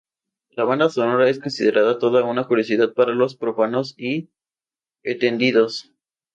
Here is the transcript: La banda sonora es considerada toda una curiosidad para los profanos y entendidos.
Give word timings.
La 0.57 0.63
banda 0.63 0.89
sonora 0.89 1.29
es 1.29 1.37
considerada 1.39 1.99
toda 1.99 2.23
una 2.23 2.45
curiosidad 2.45 2.91
para 2.95 3.13
los 3.13 3.35
profanos 3.35 3.93
y 3.99 4.31
entendidos. 5.03 5.93